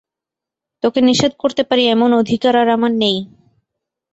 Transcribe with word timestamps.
তোকে 0.83 0.99
নিষেধ 1.01 1.31
করতে 1.37 1.61
পারি 1.63 1.83
এমন 1.87 2.09
অধিকার 2.21 2.53
আর 2.55 2.67
আমার 2.69 2.91
নেই। 3.01 3.17